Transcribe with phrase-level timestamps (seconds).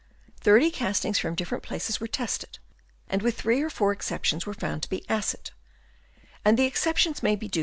[0.39, 2.57] Thirty castings from different places were tested,
[3.07, 5.51] and with three or four exceptions were found to be acid;
[6.43, 7.59] and the exceptions may have been due * M.